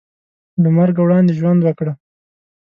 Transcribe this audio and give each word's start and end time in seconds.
له 0.61 0.69
مرګه 0.77 1.01
وړاندې 1.03 1.33
ژوند 1.39 1.61
وکړه. 1.63 1.93